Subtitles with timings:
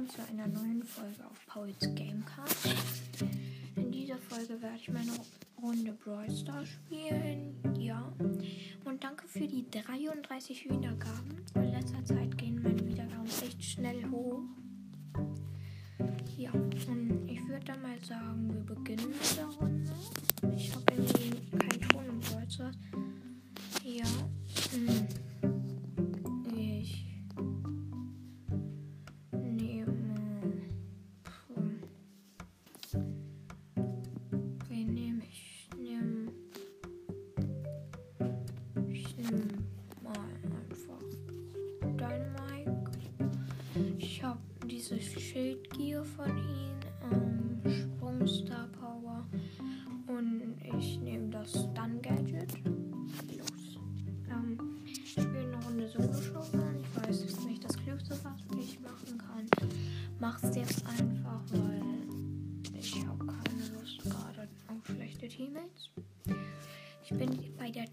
[0.00, 2.68] willkommen zu einer neuen Folge auf Pauls Gamecast.
[3.76, 5.12] In dieser Folge werde ich meine
[5.60, 7.54] Runde Brawl Stars spielen.
[7.78, 8.10] Ja.
[8.84, 11.44] Und danke für die 33 Wiedergaben.
[11.54, 14.40] In letzter Zeit gehen meine Wiedergaben echt schnell hoch.
[16.38, 19.92] Ja, und ich würde dann mal sagen, wir beginnen mit der Runde.
[20.56, 22.76] Ich habe irgendwie keinen Ton im Brawl Stars.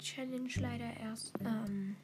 [0.08, 1.98] Challenge leider erst ähm,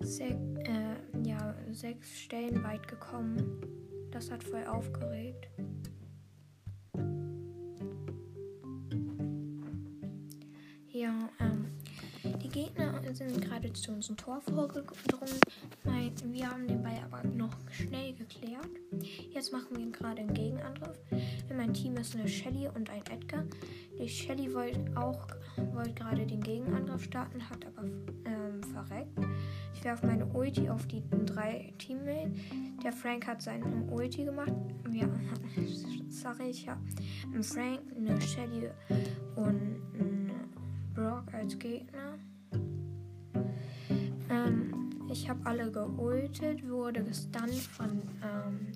[0.00, 0.34] sech,
[0.64, 3.60] äh, ja, sechs Stellen weit gekommen.
[4.10, 5.50] Das hat voll aufgeregt.
[10.88, 11.66] Ja, ähm,
[12.42, 15.38] die Gegner sind gerade zu unserem Tor vorgedrungen.
[15.84, 18.70] Mein, wir haben den Ball aber noch schnell geklärt.
[19.34, 20.98] Jetzt machen wir gerade einen Gegenangriff.
[21.66, 23.42] In meinem Team ist eine Shelly und ein Edgar.
[23.98, 25.26] Die Shelly wollte auch
[25.72, 27.88] wollte gerade den Gegenangriff starten, hat aber
[28.24, 29.18] ähm, verreckt.
[29.74, 32.38] Ich werfe meine Ulti auf die drei Teammates.
[32.84, 34.52] Der Frank hat seine Ulti gemacht.
[34.92, 35.08] Ja,
[36.08, 36.80] sorry, ich habe
[37.32, 38.68] einen Frank, eine Shelly
[39.34, 40.30] und einen
[40.94, 42.16] Brock als Gegner.
[44.30, 48.68] Ähm, ich habe alle geultet, wurde gestunt von ähm,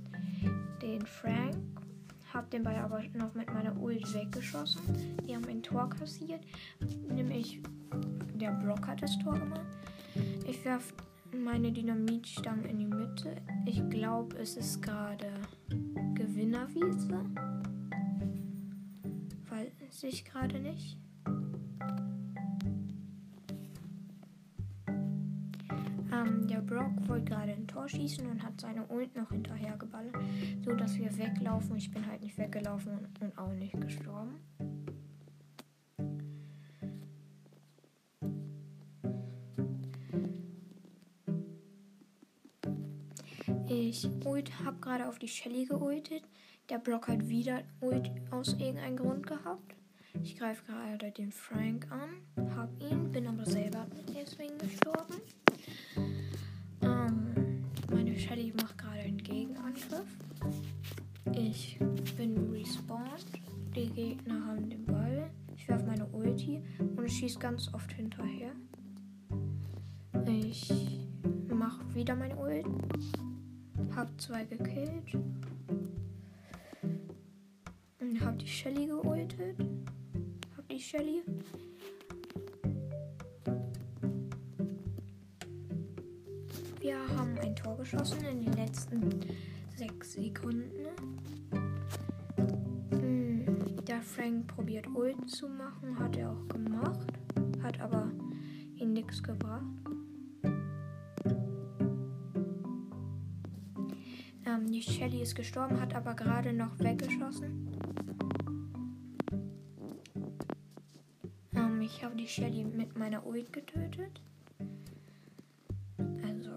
[0.82, 1.79] den Frank.
[2.32, 4.80] Hab den Ball aber noch mit meiner Ult weggeschossen.
[5.26, 6.40] Die haben ein Tor kassiert.
[7.08, 7.60] Nämlich
[8.34, 9.66] der Brock hat das Tor gemacht.
[10.46, 10.94] Ich werfe
[11.32, 13.36] meine Dynamitstange in die Mitte.
[13.66, 15.32] Ich glaube, es ist gerade
[16.14, 17.24] Gewinnerwiese.
[19.48, 20.99] Weiß ich gerade nicht.
[26.80, 30.16] Brock wollte gerade ein Tor schießen und hat seine Ult noch hinterher geballert,
[30.64, 31.76] so dass wir weglaufen.
[31.76, 34.40] Ich bin halt nicht weggelaufen und auch nicht gestorben.
[43.68, 44.08] Ich
[44.64, 46.22] habe gerade auf die Shelly geultet.
[46.70, 49.74] Der Brock hat wieder Ult aus irgendeinem Grund gehabt.
[50.22, 55.20] Ich greife gerade den Frank an, hab ihn, bin aber selber deswegen gestorben.
[61.42, 61.78] Ich
[62.18, 63.24] bin respawned.
[63.74, 65.30] Die Gegner haben den Ball.
[65.56, 66.62] Ich werfe meine Ulti
[66.96, 68.52] und schieße ganz oft hinterher.
[70.26, 70.70] Ich
[71.48, 72.66] mache wieder meine Ult.
[73.96, 75.14] Hab zwei gekillt.
[78.00, 79.56] Und hab die Shelly geultet.
[80.58, 81.22] Hab die Shelly.
[86.80, 89.20] Wir haben ein Tor geschossen in den letzten
[89.74, 90.86] sechs Sekunden.
[94.20, 97.10] Frank probiert Ult zu machen, hat er auch gemacht,
[97.62, 98.12] hat aber
[98.74, 99.64] ihn nichts gebracht.
[104.44, 107.70] Ähm, die Shelly ist gestorben, hat aber gerade noch weggeschossen.
[111.54, 114.20] Ähm, ich habe die Shelly mit meiner Ult getötet.
[115.96, 116.50] Also,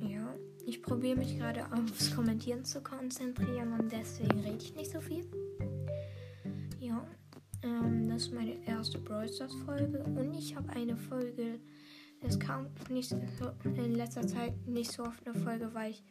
[0.00, 0.34] ja.
[0.66, 5.24] Ich probiere mich gerade aufs Kommentieren zu konzentrieren und deswegen rede ich nicht so viel.
[8.26, 11.60] Ist meine erste Brawl Stars Folge und ich habe eine Folge.
[12.20, 13.16] Es kam nicht so,
[13.62, 16.02] in letzter Zeit nicht so oft eine Folge, weil ich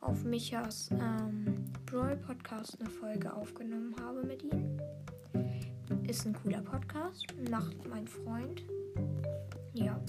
[0.00, 4.76] auf Michas ähm, Brawl Podcast eine Folge aufgenommen habe mit ihm.
[6.04, 8.64] Ist ein cooler Podcast, macht mein Freund.
[9.72, 10.00] Ja.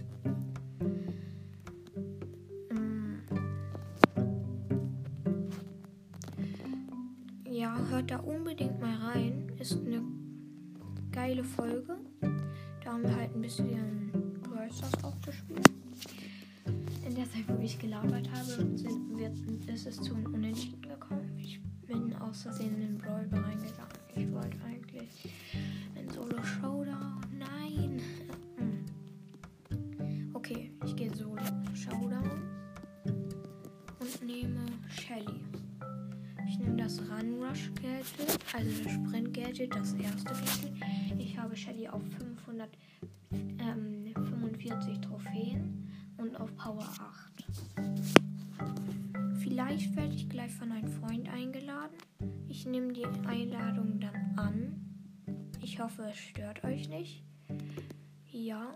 [2.71, 3.21] Mm.
[7.47, 9.51] Ja, hört da unbedingt mal rein.
[9.59, 10.01] Ist eine
[11.23, 11.95] geile Folge.
[12.83, 14.11] Da haben wir halt ein bisschen
[14.41, 14.91] Brawl Stars.
[17.07, 19.37] In der Zeit, wo ich gelabert habe, sind, wird,
[19.69, 21.31] ist es zu einem Unentschieden gekommen.
[21.37, 23.99] Ich bin aus Versehen in den Brawl reingegangen.
[24.15, 25.33] Ich wollte eigentlich
[25.95, 27.21] in Solo Showdown.
[27.39, 28.01] Nein.
[30.33, 31.41] Okay, ich gehe Solo
[31.73, 32.31] Showdown
[34.01, 34.63] und nehme
[36.83, 40.12] das Run Rush Gadget, also das Sprint Gadget, das erste
[41.93, 47.45] auf 545 ähm, Trophäen und auf Power 8.
[49.39, 51.95] Vielleicht werde ich gleich von einem Freund eingeladen.
[52.47, 54.79] Ich nehme die Einladung dann an.
[55.61, 57.23] Ich hoffe, es stört euch nicht.
[58.31, 58.75] Ja.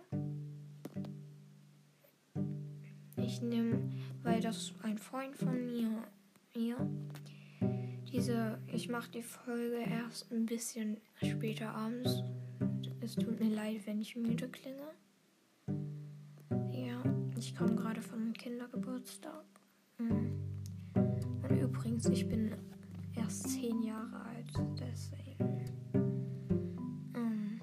[3.18, 3.90] Ich nehme,
[4.24, 5.90] weil das ein Freund von mir,
[6.56, 6.78] mir
[8.12, 12.22] diese, ich mache die Folge erst ein bisschen später abends.
[13.08, 14.90] Es tut mir leid, wenn ich müde klinge.
[16.70, 17.02] Ja,
[17.38, 19.46] ich komme gerade von einem Kindergeburtstag.
[19.96, 20.34] Hm.
[20.94, 22.54] Und übrigens, ich bin
[23.16, 25.64] erst zehn Jahre alt, deswegen.
[27.14, 27.62] Hm.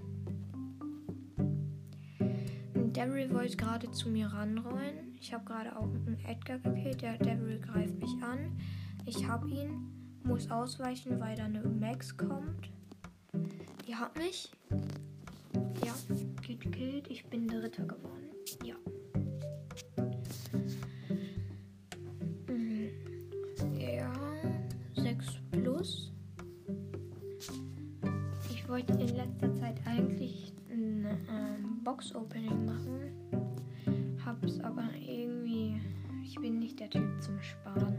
[2.95, 5.15] Daryl wollte gerade zu mir ranrollen.
[5.21, 7.03] Ich habe gerade auch einen Edgar gekillt.
[7.03, 8.59] Der Daryl greift mich an.
[9.05, 9.93] Ich habe ihn
[10.23, 12.71] muss ausweichen, weil da eine Max kommt.
[13.87, 14.51] Die hat mich.
[15.83, 15.95] Ja,
[16.47, 17.09] gekillt.
[17.09, 18.31] Ich bin Dritter geworden.
[18.63, 18.75] Ja.
[22.49, 22.91] Mhm.
[23.79, 24.13] Ja,
[24.97, 26.13] 6 plus.
[28.51, 33.11] Ich wollte in letzter Zeit eigentlich ein ähm, Box-Opening machen.
[34.25, 35.81] Hab's aber irgendwie.
[36.23, 37.94] Ich bin nicht der Typ zum Sparen.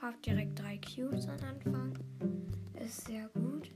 [0.00, 1.92] Habe direkt drei Cubes am Anfang.
[2.74, 3.70] Ist sehr gut.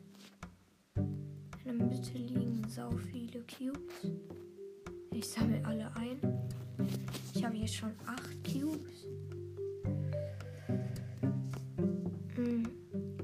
[0.97, 4.11] In der Mitte liegen sau viele Cubes.
[5.12, 6.19] Ich sammle alle ein.
[7.35, 9.06] Ich habe jetzt schon acht Cubes.
[12.37, 12.65] Mm.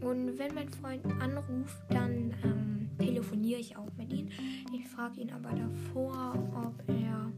[0.05, 4.29] Und wenn mein Freund anruft, dann ähm, telefoniere ich auch mit ihm.
[4.73, 7.33] Ich frage ihn aber davor, ob er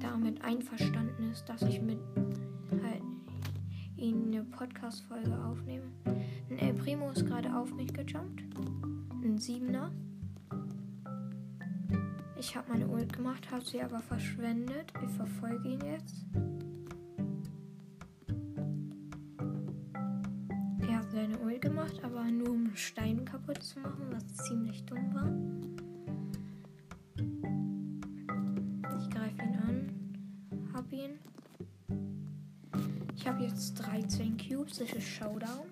[0.00, 1.98] damit einverstanden ist, dass ich mit
[2.82, 3.03] halt
[4.04, 5.86] ihn eine Podcast-Folge aufnehme.
[6.50, 8.42] Ein El Primo ist gerade auf mich gejumpt
[9.24, 9.90] ein Siebener.
[12.38, 14.92] Ich habe meine Ult gemacht, habe sie aber verschwendet.
[15.02, 16.26] Ich verfolge ihn jetzt.
[20.82, 25.14] Er hat seine Ult gemacht, aber nur um Steine kaputt zu machen, was ziemlich dumm
[25.14, 25.33] war.
[33.44, 35.66] Jetzt 13 Cubes, das ist Showdown.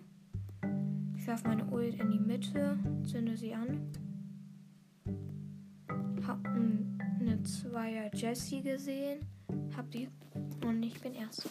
[1.17, 3.81] Ich werfe meine Ult in die Mitte, zünde sie an.
[6.27, 9.21] Hab eine Zweier Jessie gesehen.
[9.77, 10.09] Hab die.
[10.65, 11.49] Und ich bin erst.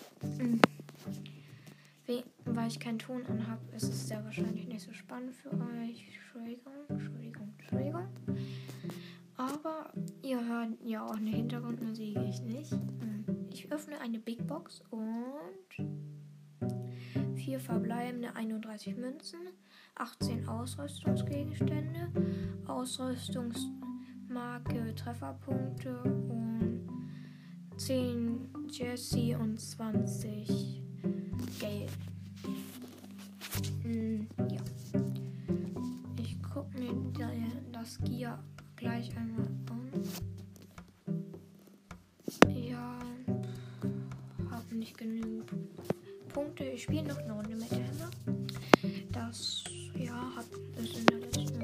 [2.46, 6.06] Weil ich keinen Ton anhab, ist es sehr wahrscheinlich nicht so spannend für euch.
[6.06, 8.08] Entschuldigung, Entschuldigung, Entschuldigung.
[9.38, 9.92] Aber
[10.22, 12.72] ihr hört ja auch eine Hintergrundmusik, ich nicht.
[12.72, 13.26] Hm.
[13.54, 15.88] Ich öffne eine Big Box und
[17.36, 19.40] vier verbleibende 31 Münzen,
[19.96, 22.12] 18 Ausrüstungsgegenstände,
[22.68, 26.88] Ausrüstungsmarke Trefferpunkte und
[27.78, 30.82] 10 Jesse und 20
[31.60, 31.90] Geld.
[33.84, 34.62] Hm, ja.
[36.18, 36.92] Ich gucke mir
[37.82, 38.38] das Gear
[38.76, 39.90] gleich einmal an.
[42.54, 43.00] Ja,
[44.52, 45.52] habe nicht genügend
[46.32, 46.64] Punkte.
[46.64, 48.10] Ich spiele noch eine Runde mit Emma.
[49.12, 49.64] Das
[49.96, 50.46] ja, hat
[50.78, 51.61] es in der letzten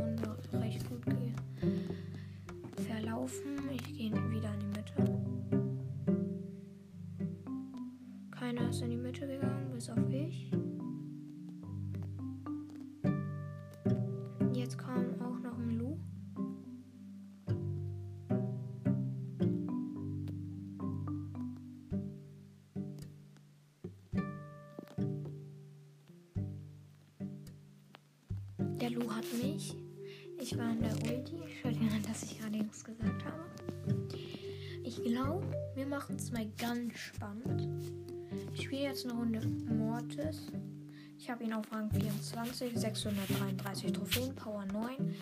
[35.78, 37.68] wir machen es mal ganz spannend.
[38.56, 40.52] Ich spiele jetzt eine Runde Mortis.
[41.20, 45.14] Ich habe ihn auf Rang 24, 633 Trophäen, Power 9.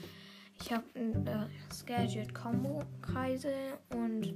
[0.61, 3.53] Ich habe äh, Gadget Combo Kreise
[3.89, 4.33] und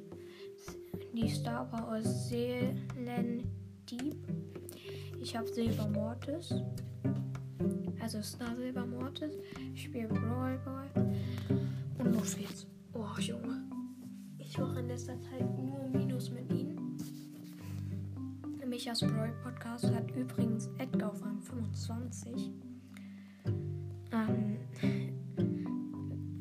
[1.13, 3.49] die Star Power Seelen
[3.89, 4.17] Dieb.
[5.21, 6.53] Ich habe Silber Mortis.
[8.01, 9.37] Also Star Silver Mortis.
[9.73, 10.89] Ich spiele Brawl Ball.
[11.97, 12.67] Und los geht's.
[12.93, 13.58] Oh, Junge.
[14.49, 16.97] Ich mache in letzter Zeit nur Minus mit ihnen.
[18.67, 22.49] Michas Brawl Podcast hat übrigens Edgar auf Rang 25.
[24.11, 24.57] Ähm,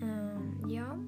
[0.01, 0.99] ähm, ja.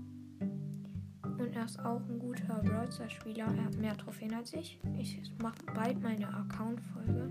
[1.23, 3.47] Und er ist auch ein guter Brawler-Spieler.
[3.47, 4.79] Er hat mehr Trophäen als ich.
[4.99, 7.31] Ich mache bald meine Account-Folge.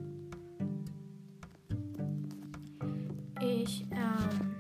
[3.40, 4.59] Ich ähm,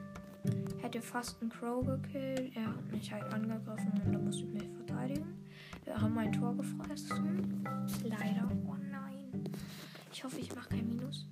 [0.90, 2.52] hätte fast einen Crow gekillt.
[2.56, 5.46] Er hat mich halt angegriffen und da musste ich mich verteidigen.
[5.86, 7.64] Wir haben mein Tor gefressen.
[8.04, 8.50] Leider.
[8.66, 9.44] Oh nein.
[10.12, 11.28] Ich hoffe, ich mache kein Minus.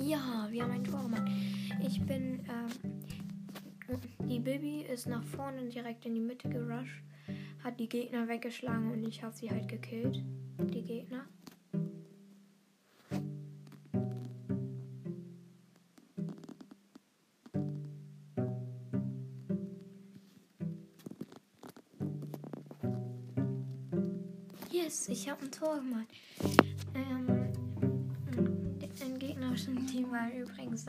[0.00, 1.30] Ja, wir haben ein Tor gemacht.
[1.86, 7.06] Ich bin, ähm, die Bibi ist nach vorne direkt in die Mitte gerusht
[7.66, 10.22] hat die Gegner weggeschlagen und ich habe sie halt gekillt.
[10.60, 11.26] Die Gegner.
[24.70, 26.06] Yes, ich habe ein Tor gemacht.
[26.94, 27.52] Ähm,
[29.00, 30.86] ein gegnerischen Team war übrigens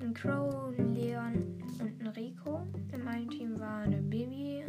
[0.00, 2.66] ein Crow, ein Leon und ein Rico.
[2.92, 4.62] In meinem Team war eine Baby,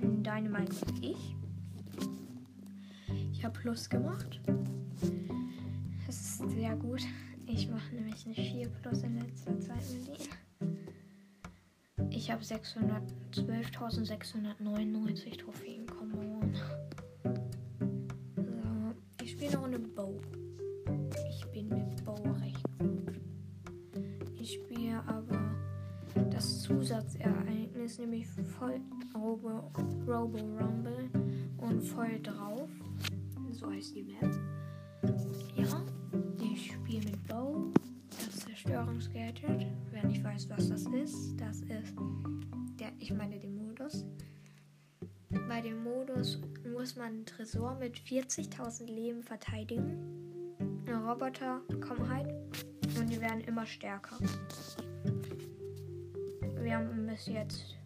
[0.00, 1.34] ein Dynamite und ich.
[3.32, 4.40] Ich habe Plus gemacht.
[6.06, 7.02] Das ist sehr gut.
[7.46, 10.18] Ich mache nämlich eine 4 Plus in letzter Zeit mit ihnen.
[12.10, 15.86] Ich habe 612.699 Trophäen.
[15.86, 16.54] Come on.
[18.36, 20.20] So, ich spiele eine Runde Bow.
[26.98, 28.80] Zusatzereignis, nämlich voll
[29.14, 29.70] Robo,
[30.06, 31.08] Robo Rumble
[31.58, 32.68] und voll drauf.
[33.50, 34.34] So heißt die Map.
[35.56, 35.84] Ja,
[36.40, 37.72] ich spiele mit Bow.
[38.10, 39.66] Das Zerstörungsgadget.
[39.92, 41.94] Wer nicht weiß, was das ist, das ist
[42.80, 44.04] der, ich meine den Modus.
[45.48, 46.40] Bei dem Modus
[46.72, 50.44] muss man einen Tresor mit 40.000 Leben verteidigen.
[50.88, 52.28] Roboter kommen halt
[52.98, 54.18] und die werden immer stärker.
[56.68, 57.78] Wir haben bis jetzt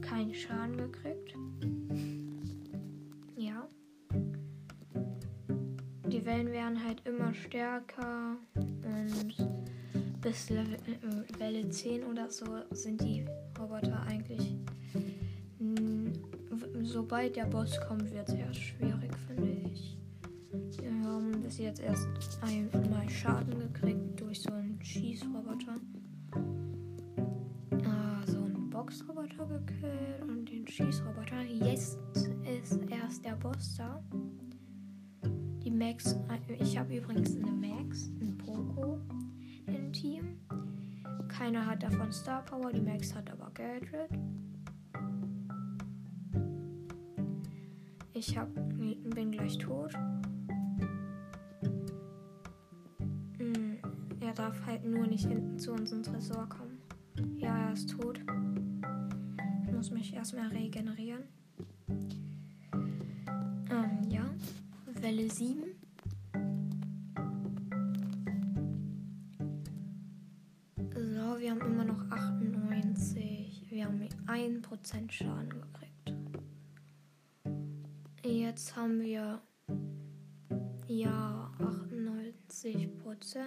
[0.00, 1.36] keinen Schaden gekriegt.
[3.36, 3.68] Ja.
[6.08, 9.36] Die Wellen werden halt immer stärker und
[10.20, 13.24] bis Level, äh, Welle 10 oder so sind die
[13.56, 14.56] Roboter eigentlich.
[16.82, 19.96] Sobald der Boss kommt, wird es erst schwierig, finde ich.
[20.76, 22.08] Wir haben bis jetzt erst
[22.42, 25.76] einmal Schaden gekriegt durch so einen Schießroboter.
[29.20, 31.42] Boxroboter gekillt und den Schießroboter.
[31.42, 31.98] Jetzt
[32.44, 34.02] ist erst der Boss da.
[35.62, 36.16] Die Max,
[36.58, 38.98] ich habe übrigens eine Max, ein Poco
[39.66, 40.38] im Team.
[41.28, 44.10] Keiner hat davon Star Power, die Max hat aber Gadget.
[48.14, 49.92] Ich hab, bin gleich tot.
[53.36, 53.78] Hm,
[54.20, 56.78] er darf halt nur nicht hinten zu unserem Tresor kommen.
[57.36, 58.18] Ja, er ist tot.
[59.80, 61.22] Muss mich erstmal regenerieren.
[62.68, 64.30] Ähm, ja.
[65.00, 65.64] Welle 7.
[70.76, 73.70] So, wir haben immer noch 98.
[73.70, 76.12] Wir haben 1% Schaden gekriegt.
[78.22, 79.40] Jetzt haben wir
[80.88, 83.46] ja 98%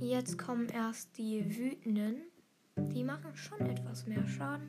[0.00, 2.31] Jetzt kommen erst die wütenden.
[2.94, 4.68] Die machen schon etwas mehr Schaden.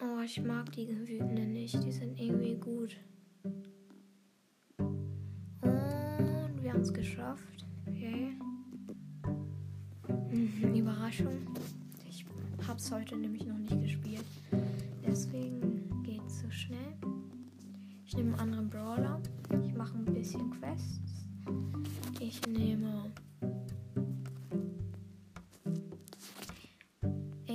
[0.00, 1.82] Oh, ich mag die wütenden nicht.
[1.82, 2.96] Die sind irgendwie gut.
[4.78, 7.66] Und wir haben es geschafft.
[7.86, 8.36] Okay.
[10.30, 11.48] Mhm, Überraschung.
[12.08, 12.24] Ich
[12.66, 14.24] habe es heute nämlich noch nicht gespielt.
[15.04, 16.94] Deswegen geht es so schnell.
[18.04, 19.20] Ich nehme einen anderen Brawler.
[19.64, 21.26] Ich mache ein bisschen Quests.
[22.20, 23.10] Ich nehme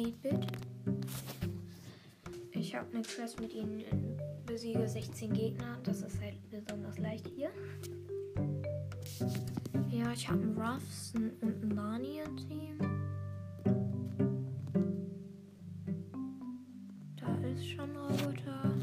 [0.01, 0.47] 8-Bit.
[2.51, 3.83] Ich habe eine Quest mit ihnen
[4.45, 5.77] besiege 16 Gegner.
[5.83, 7.51] Das ist halt besonders leicht hier.
[9.89, 12.77] Ja, ich habe einen Ruffs und einen Barney im Team.
[17.17, 18.73] Da ist schon ein Roboter.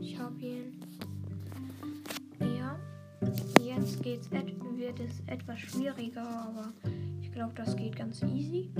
[0.00, 0.80] Ich habe ihn.
[2.40, 2.78] Ja,
[3.60, 6.72] jetzt geht's wird es etwas schwieriger, aber
[7.20, 8.70] ich glaube, das geht ganz easy.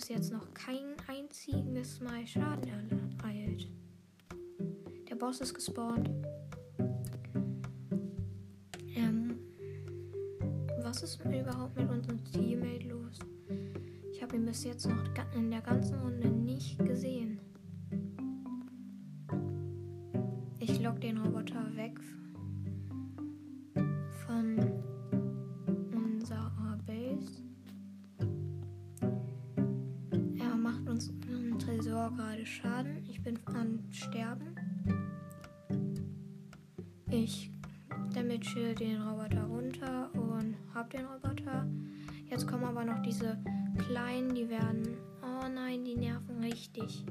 [0.00, 3.68] Bis jetzt noch kein einziges Mal Schaden ereilt.
[5.10, 6.08] Der Boss ist gespawnt.
[8.96, 9.38] Ähm,
[10.82, 13.18] was ist überhaupt mit unserem Teammate los?
[14.10, 15.04] Ich habe ihn bis jetzt noch
[15.36, 17.38] in der ganzen Runde nicht gesehen.
[20.60, 22.00] Ich lock den Roboter weg
[32.40, 33.04] Gerade Schaden.
[33.06, 34.54] Ich bin am Sterben.
[37.10, 37.50] Ich
[38.14, 41.68] damage den Roboter runter und hab den Roboter.
[42.30, 43.36] Jetzt kommen aber noch diese
[43.76, 44.96] kleinen, die werden.
[45.22, 47.04] Oh nein, die nerven richtig.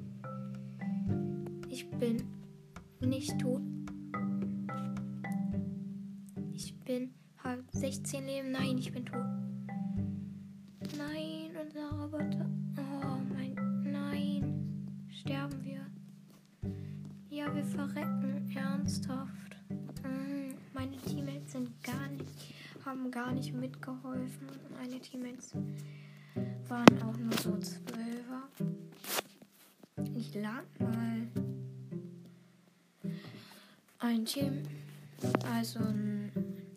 [1.69, 2.23] Ich bin
[2.99, 3.61] nicht tot.
[6.53, 8.51] Ich bin halt 16 Leben.
[8.51, 9.25] Nein, ich bin tot.
[10.97, 12.49] Nein, unser Roboter.
[12.77, 13.58] Oh mein.
[17.59, 18.51] Wir verrecken.
[18.55, 19.57] Ernsthaft.
[20.03, 24.47] Mm, meine Teammates sind gar nicht, haben gar nicht mitgeholfen.
[24.79, 25.51] Meine Teammates
[26.67, 28.47] waren auch nur so Zwölfer.
[30.15, 31.27] Ich lade mal
[33.99, 34.63] ein Team,
[35.53, 36.31] also ein,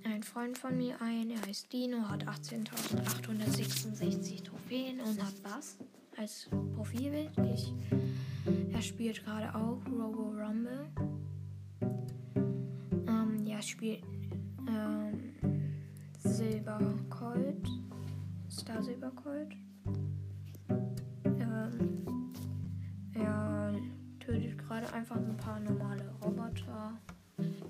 [0.05, 5.77] ein, Freund von mir ein, er heißt Dino, hat 18.866 Trophäen und hat Bass
[6.17, 7.31] als Profilbild.
[7.55, 7.73] Ich,
[8.73, 10.32] er spielt gerade auch Robo
[13.63, 14.03] Ähm, spielt
[14.69, 15.35] ähm,
[16.19, 17.69] Silber Colt,
[18.51, 19.57] Star Silber Colt.
[24.73, 26.99] gerade einfach ein paar normale Roboter.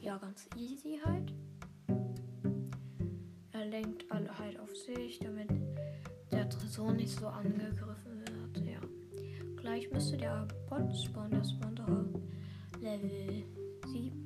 [0.01, 1.33] Ja, ganz easy halt.
[3.51, 5.49] Er lenkt alle halt auf sich, damit
[6.31, 8.65] der Tresor nicht so angegriffen wird.
[8.65, 8.79] Ja.
[9.57, 11.45] Gleich müsste der Bot spawnen.
[11.45, 13.45] Spawnt auch Level
[13.93, 14.22] 7.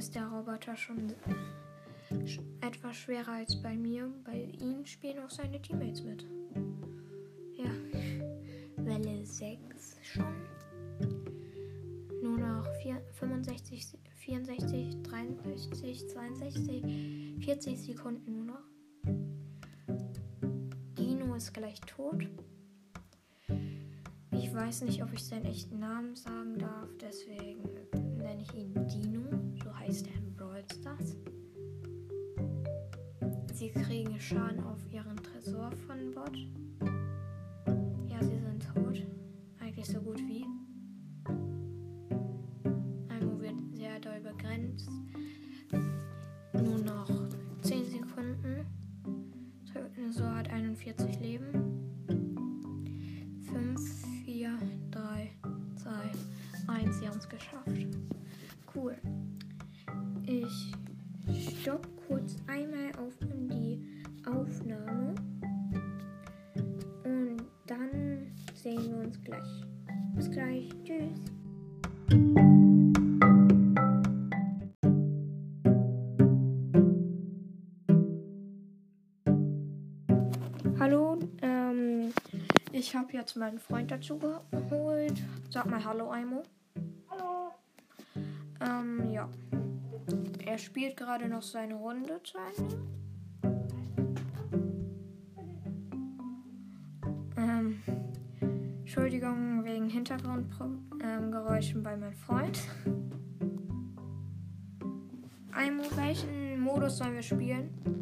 [0.00, 1.12] ist der Roboter schon
[2.62, 4.10] etwas schwerer als bei mir.
[4.24, 6.24] Bei ihnen spielen auch seine Teammates mit.
[7.52, 7.70] Ja.
[8.78, 10.24] Welle 6 schon.
[12.22, 18.64] Nur noch 4, 65, 64, 63, 62, 40 Sekunden nur noch.
[20.96, 22.26] Dino ist gleich tot.
[24.32, 27.69] Ich weiß nicht, ob ich seinen echten Namen sagen darf, deswegen
[34.20, 36.36] Schaden auf ihren Tresor von Bot.
[82.90, 85.22] Ich habe jetzt meinen Freund dazu geholt.
[85.48, 86.42] Sag mal Hallo, Aimo.
[88.60, 89.28] Ähm, ja.
[90.44, 92.82] Er spielt gerade noch seine Runde zu Ende.
[97.36, 97.80] Ähm,
[98.80, 102.58] Entschuldigung wegen Hintergrundgeräuschen ähm, bei meinem Freund.
[105.52, 107.99] Ein, welchen Modus sollen wir spielen?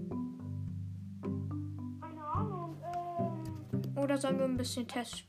[4.19, 5.29] Oder sollen wir ein bisschen testen?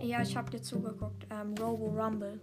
[0.00, 1.26] Ja, ich habe dir zugeguckt.
[1.30, 2.40] Ähm, Robo Rumble.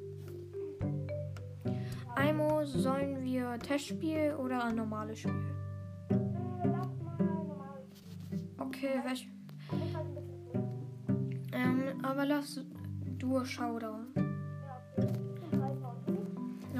[2.15, 5.55] Aimo, sollen wir Testspiel oder ein normales Spiel?
[8.57, 9.29] Okay, welch.
[11.53, 12.59] Ähm, aber lass
[13.17, 14.07] Duo Showdown.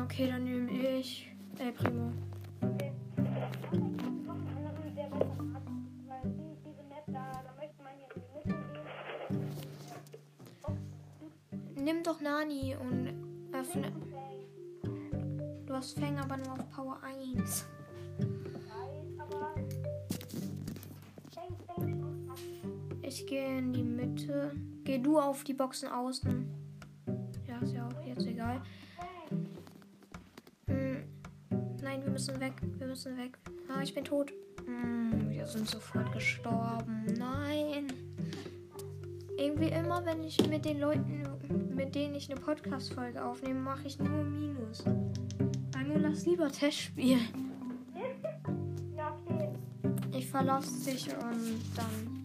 [0.04, 2.12] Okay, dann nehme ich El Primo.
[11.82, 13.10] Nimm doch Nani und
[13.52, 13.92] öffne.
[15.66, 17.66] Du hast Fang aber nur auf Power 1.
[18.20, 19.56] Weiß, aber.
[21.36, 22.38] Denk, denk schon ab.
[23.02, 24.52] Ich gehe in die Mitte.
[24.84, 26.48] Geh du auf die Boxen außen.
[27.48, 28.62] Ja, ist ja auch jetzt egal.
[30.68, 31.04] Hm.
[31.82, 32.54] Nein, wir müssen weg.
[32.78, 33.40] Wir müssen weg.
[33.68, 34.32] Ah, ich bin tot.
[34.68, 37.06] Hm, wir sind sofort gestorben.
[37.18, 37.88] Nein.
[39.36, 41.21] Irgendwie immer, wenn ich mit den Leuten,
[41.94, 44.84] denen ich eine Podcast-Folge aufnehme, mache ich nur Minus.
[45.76, 47.20] Einmal lass lieber Test spielen.
[48.96, 49.18] Ja.
[50.14, 52.22] Ich verlasse dich und dann.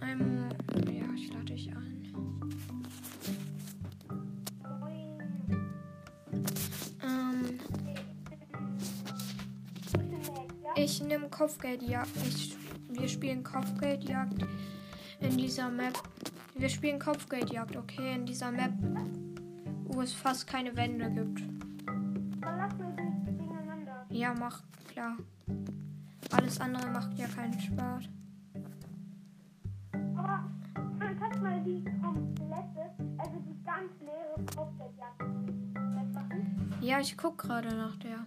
[0.00, 0.48] Einmal.
[0.86, 2.12] Ja, ich lade dich ein.
[7.02, 7.58] Ähm,
[10.64, 10.82] Ja?
[10.82, 12.08] ich nehme Kopfgeldjagd.
[12.26, 12.56] Ich,
[12.98, 14.44] wir spielen Kopfgeldjagd
[15.20, 15.94] in dieser Map.
[16.54, 18.72] Wir spielen Kopfgeldjagd, okay, in dieser Map,
[19.84, 21.42] wo es fast keine Wände gibt.
[24.10, 25.16] Ja, mach klar.
[26.32, 28.04] Alles andere macht ja keinen Spaß.
[30.16, 30.50] Aber
[30.98, 36.78] man kann mal die komplette, also die ganz leere Kopfgeldjagd wegmachen.
[36.80, 38.17] Ja, ich guck gerade nach der.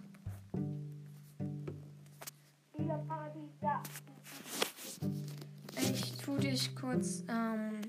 [6.92, 7.80] Kurz ähm,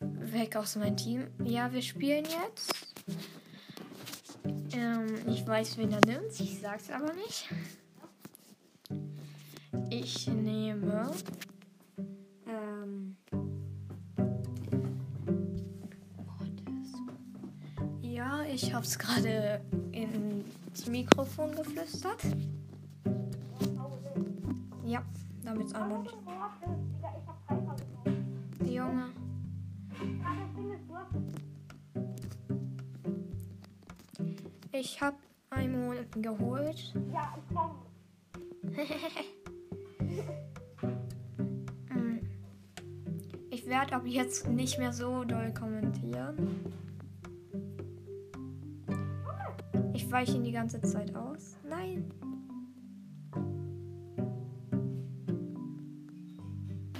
[0.00, 1.28] weg aus meinem Team.
[1.44, 2.94] Ja, wir spielen jetzt.
[4.72, 6.38] Ähm, ich weiß, wen er nimmt.
[6.38, 7.48] Ich sag's aber nicht.
[9.90, 11.10] Ich nehme.
[12.46, 13.16] Ähm,
[18.02, 19.60] ja, ich hab's gerade
[19.92, 22.22] ins Mikrofon geflüstert.
[24.84, 25.02] Ja,
[25.42, 26.27] damit's Aber an.
[28.78, 29.06] Junge.
[34.70, 35.16] Ich habe
[35.50, 36.94] einen geholt.
[37.12, 37.72] Ja, ich komm.
[41.90, 42.20] Mm.
[43.50, 46.64] Ich werde ab jetzt nicht mehr so doll kommentieren.
[49.92, 51.56] Ich weiche ihn die ganze Zeit aus.
[51.68, 52.08] Nein.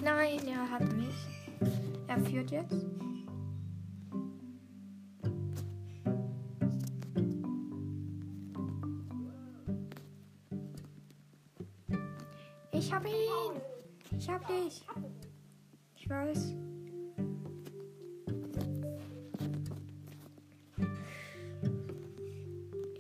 [0.03, 1.28] Nein, er hat mich.
[2.09, 2.87] Er führt jetzt.
[12.73, 13.61] Ich habe ihn.
[14.19, 14.83] Ich hab dich.
[15.97, 16.55] Ich weiß.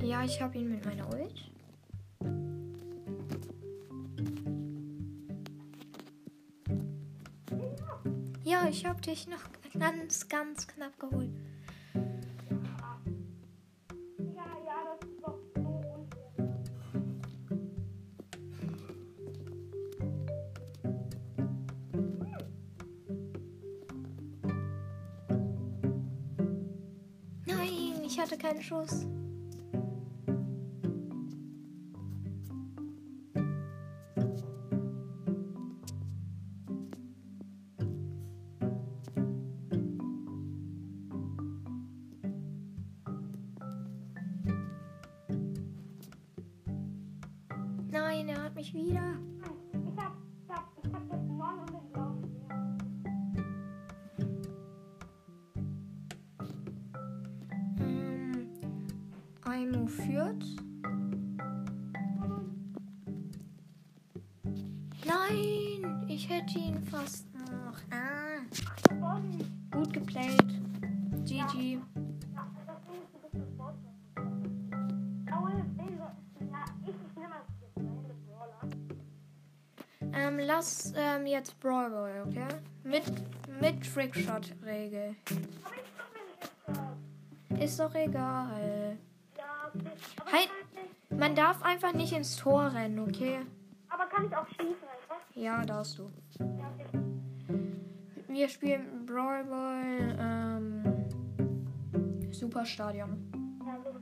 [0.03, 1.28] Ja, ich habe ihn mit meiner Ult.
[8.79, 9.41] Ich habe dich noch
[9.77, 11.31] ganz, ganz knapp geholt.
[27.47, 29.05] Nein, ich hatte keinen Schuss.
[48.73, 49.01] Mich wieder.
[49.01, 52.23] Hab, ich hab, ich hab jetzt 900 Glauben.
[57.81, 58.49] Ähm,
[59.45, 60.45] Aimo führt.
[65.07, 67.28] Nein, ich hätte ihn fast
[80.59, 80.95] Brawler.
[80.97, 82.49] Ähm, jetzt Brawl Ball, okay?
[82.85, 83.05] Mit,
[83.61, 85.15] mit Trickshot-Regel.
[87.51, 88.97] Ich Ist doch egal.
[90.31, 90.51] Halt.
[91.11, 93.41] ich, Man darf einfach nicht ins Tor rennen, okay?
[93.89, 95.17] aber kann ich auch schießen einfach?
[95.35, 96.11] Ja, darfst du.
[98.29, 100.83] Wir spielen Brawl Ball, ähm,
[102.31, 103.33] Superstadion.
[103.65, 103.99] Ja, so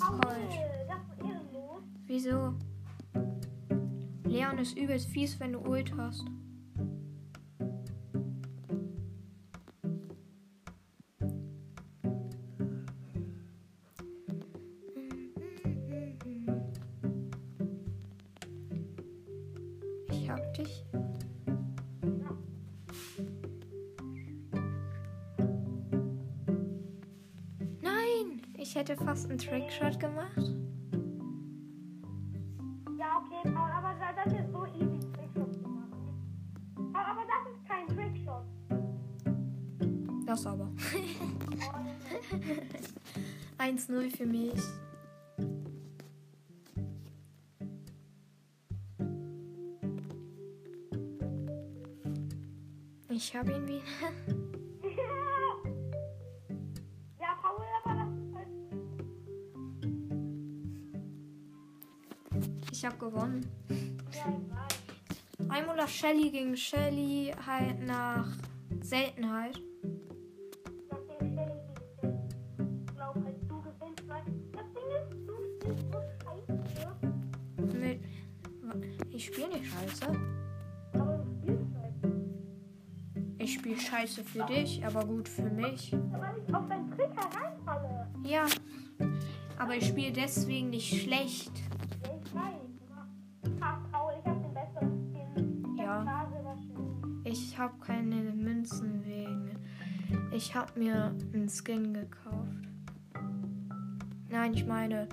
[0.00, 0.58] Falsch.
[2.06, 2.54] Wieso?
[4.24, 6.24] Leon ist übelst fies, wenn du Ult hast.
[28.96, 30.54] Hätte fast einen Trickshot gemacht.
[32.98, 36.92] Ja, okay, Paul, aber da- das ist so easy, Trickshots zu machen.
[36.92, 38.44] Paul, aber das ist kein Trickshot.
[40.26, 40.70] Das aber.
[41.60, 41.84] Paul,
[43.58, 44.60] 1-0 für mich.
[53.08, 54.35] Ich habe ihn wieder.
[62.86, 63.46] habe gewonnen.
[64.14, 65.48] Ja.
[65.48, 68.28] Einmal nach Shelly gegen Shelly halt nach
[68.80, 69.60] Seltenheit.
[79.10, 80.12] Ich spiele nicht scheiße.
[83.38, 85.96] Ich spiele scheiße für dich, aber gut für mich.
[88.24, 88.46] Ja.
[89.58, 91.65] Aber ich spiele deswegen nicht schlecht.
[97.66, 99.58] Habe keine Münzen wegen.
[100.30, 102.68] Ich habe mir einen Skin gekauft.
[104.28, 105.08] Nein, ich meine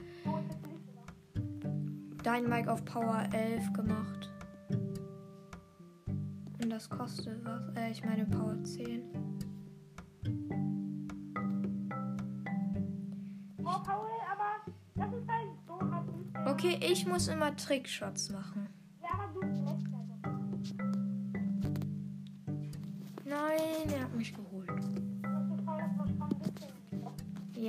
[0.68, 2.24] nächste?
[2.24, 4.30] Dynamite auf Power 11 gemacht.
[6.62, 7.76] Und das kostet was.
[7.76, 9.02] Äh, ich meine Power 10.
[13.66, 15.48] Oh, Paul, aber das ist halt.
[16.46, 18.63] Okay, ich muss immer Trickshots machen.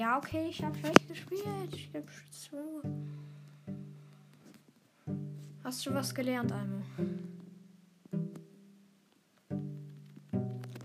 [0.04, 1.72] Ja, okay, ich habe schlecht gespielt.
[1.72, 2.58] Ich gebe zu.
[5.62, 6.82] Hast du was gelernt, Almo?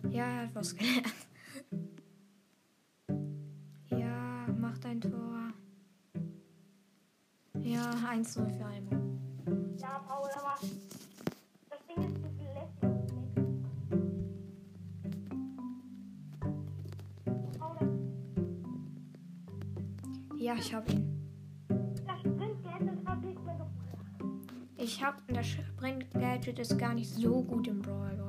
[0.10, 1.28] Ja, er hat was gelernt.
[3.90, 5.52] Ja, mach dein Tor.
[7.60, 9.20] Ja, 1-0 für Almo.
[9.76, 10.30] Ja, Paul,
[20.50, 21.06] Ja, ich habe ihn.
[22.08, 22.24] das
[22.64, 23.70] mehr gebracht.
[24.78, 28.20] Ich habe das Sprint-Gadget ist gar nicht so gut im Brawl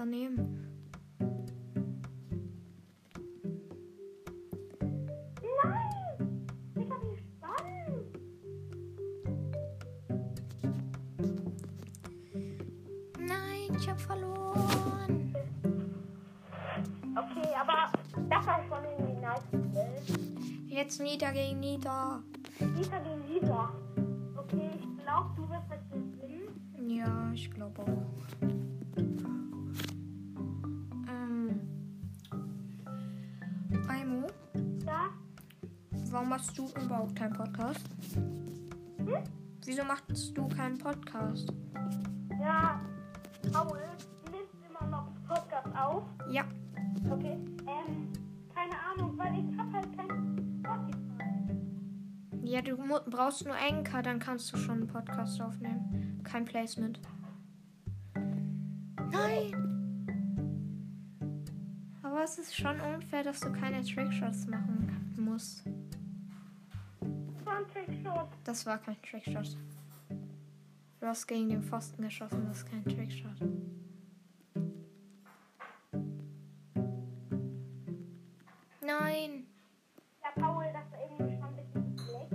[0.00, 0.56] daneben.
[5.62, 6.48] Nein!
[6.74, 8.06] Ich hab ihn spannend.
[13.18, 15.34] Nein, ich hab verloren.
[17.14, 17.92] Okay, aber
[18.30, 19.50] das war schon irgendwie nice.
[19.50, 20.70] Bild.
[20.70, 22.22] Jetzt Nieder gegen Nieder.
[22.74, 23.70] Lisa gegen Lisa.
[24.34, 26.88] Okay, ich glaube, du wirst jetzt gewinnen.
[26.88, 28.69] Ja, ich glaube auch.
[34.00, 34.26] Aimo,
[34.86, 35.10] Ja?
[36.10, 37.84] warum machst du überhaupt keinen Podcast?
[38.98, 39.24] Hm?
[39.64, 41.52] Wieso machst du keinen Podcast?
[42.40, 42.80] Ja,
[43.52, 43.78] Paul,
[44.30, 46.02] nimmst immer noch einen Podcast auf.
[46.30, 46.44] Ja,
[47.10, 47.38] Okay.
[47.66, 48.08] Ähm,
[48.54, 52.46] keine Ahnung, weil ich hab halt kein Spotify.
[52.46, 52.76] ja, du
[53.08, 56.20] brauchst nur Anchor, dann kannst du schon einen Podcast aufnehmen.
[56.24, 57.00] Kein Placement.
[59.10, 59.79] Nein!
[62.20, 65.64] Aber es ist schon unfair, dass du keine Trickshots machen musst.
[67.00, 68.28] Das war ein Trickshot.
[68.44, 69.56] Das war kein Trickshot.
[71.00, 73.40] Du hast gegen den Pfosten geschossen, das ist kein Trickshot.
[78.82, 79.46] Nein!
[80.22, 82.32] Ja, Paul, das war irgendwie schon ein bisschen schlecht.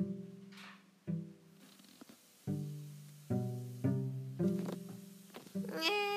[5.67, 6.14] Paul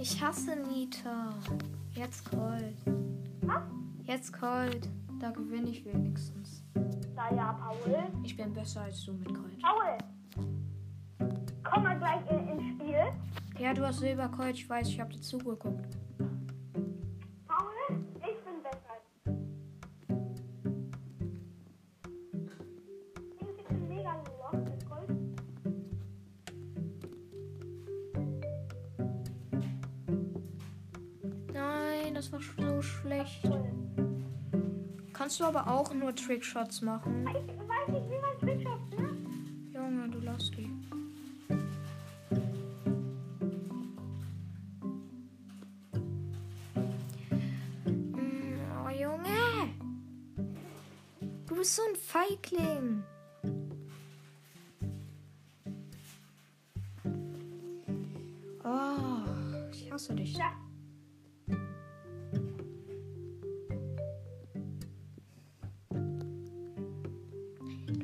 [0.00, 1.34] Ich hasse Nita.
[1.92, 2.76] Jetzt Colt.
[3.40, 3.62] Was?
[4.04, 4.88] Jetzt Colt.
[5.18, 6.62] Da gewinne ich wenigstens.
[7.16, 7.96] Naja, Paul.
[8.22, 9.60] Ich bin besser als du mit Colt.
[9.60, 9.98] Paul!
[11.64, 13.12] Komm mal gleich in, ins Spiel.
[13.58, 14.54] Ja, du hast Silber Colt.
[14.54, 15.96] Ich weiß, ich habe dir zugeguckt.
[33.26, 33.54] Schlecht.
[35.12, 37.26] Kannst du aber auch nur Trickshots machen.
[37.26, 39.16] Ich weiß nicht, wie man Trickshot ne?
[39.74, 40.70] Junge, du lass die.
[48.84, 49.74] Oh, Junge!
[51.46, 53.02] Du bist so ein Feigling.
[58.64, 60.36] Oh, ich hasse dich.
[60.36, 60.52] Ja.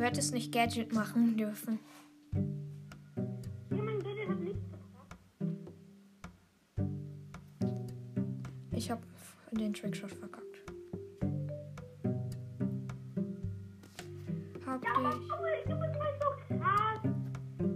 [0.04, 1.78] Du hättest nicht Gadget machen dürfen.
[8.72, 9.02] Ich hab
[9.50, 10.62] den Trickshot verkackt.
[14.66, 14.90] Hab dich.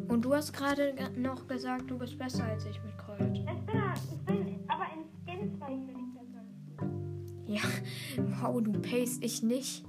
[0.09, 3.23] Und du hast gerade ge- noch gesagt, du bist besser als ich mit Colt.
[3.33, 3.47] Ich
[4.27, 6.45] bin, aber in Skins war ich besser.
[7.47, 7.63] Ja,
[8.43, 9.88] wow, du pace ich nicht.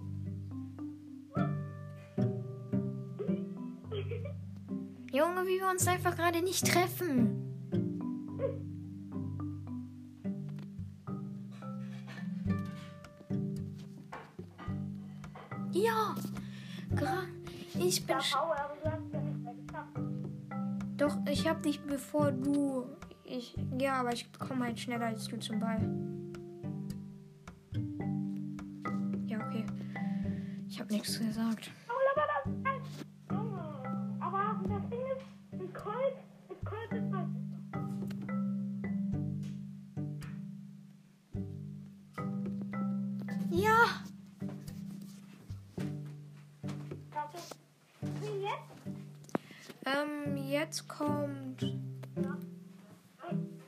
[5.50, 7.36] Wie wir uns einfach gerade nicht treffen.
[15.72, 16.16] Ja,
[17.80, 18.18] ich bin
[20.98, 22.86] doch, ich hab dich bevor du,
[23.24, 25.80] ich, ja, aber ich komme halt schneller als du zum Ball.
[29.26, 29.66] Ja, okay.
[30.68, 31.72] Ich hab nichts gesagt.
[48.42, 48.70] Jetzt?
[49.86, 51.62] ähm, jetzt kommt.
[51.62, 52.38] Ja.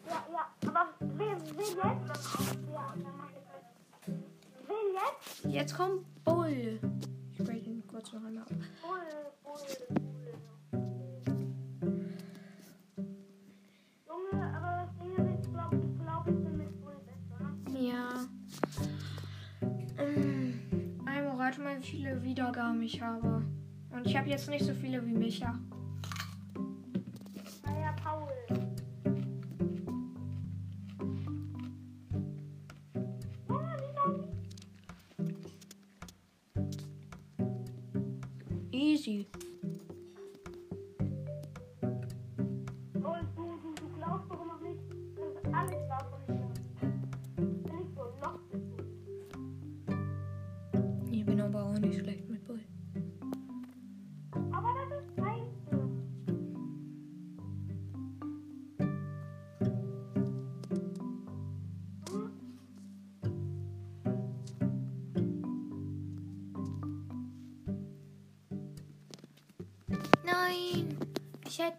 [0.07, 0.67] Ja, ja.
[0.67, 2.37] Aber wen, wen jetzt?
[4.67, 5.45] Wen jetzt?
[5.45, 6.79] Jetzt kommt Bull.
[7.31, 8.49] Ich spreche ihn kurz noch einmal ab.
[8.81, 8.99] Bull,
[9.43, 9.59] Bull.
[17.73, 18.27] Ja.
[19.97, 20.59] Ähm,
[21.57, 23.43] mal, wie viele Wiedergaben ich habe.
[23.91, 25.59] Und ich habe jetzt nicht so viele wie Micha.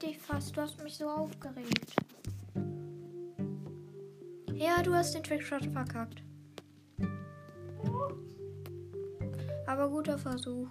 [0.03, 0.57] Dich fast.
[0.57, 1.95] Du hast mich so aufgeregt.
[4.55, 6.23] Ja, du hast den Trickshot verkackt.
[9.67, 10.69] Aber guter Versuch.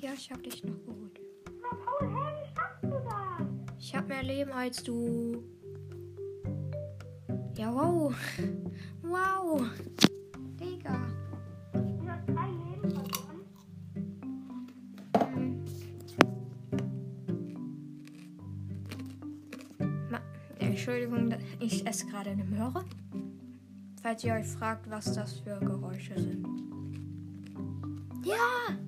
[0.00, 1.20] Ja, ich hab dich noch geholt.
[3.78, 5.55] Ich hab mehr Leben als du.
[7.76, 8.14] Wow.
[9.02, 9.68] Wow.
[10.58, 10.98] Digga.
[11.74, 13.44] Du hast drei Leben verloren.
[20.58, 22.82] Entschuldigung, ich esse gerade eine Möhre.
[24.02, 26.46] Falls ihr euch fragt, was das für Geräusche sind.
[28.24, 28.85] Ja!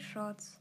[0.00, 0.58] Trickshots.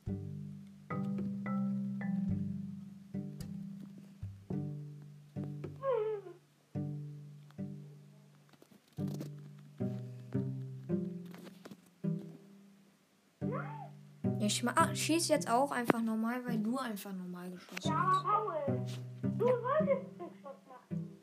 [14.40, 18.26] Ich ma- schieß jetzt auch einfach normal, weil du einfach normal geschossen Ja, hast.
[18.26, 18.86] aber Paul,
[19.22, 21.18] du wolltest Trickshots machen.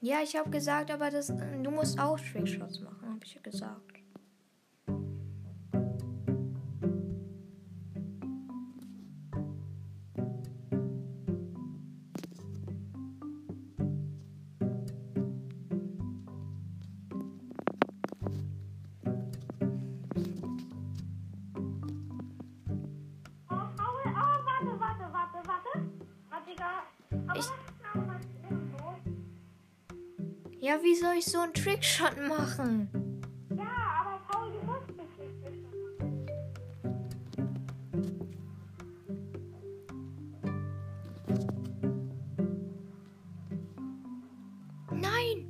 [0.00, 3.89] Ja, ich habe gesagt, aber das, du musst auch Trickshots machen, habe ich ja gesagt.
[30.82, 32.88] Wie soll ich so einen Trickshot machen?
[33.54, 33.70] Ja,
[34.00, 36.26] aber Paul, du musst nicht Trickshot machen.
[44.90, 45.46] Nein!